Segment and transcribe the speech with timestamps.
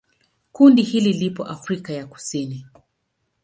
[0.51, 2.65] Kundi hili lipo Afrika ya Kusini.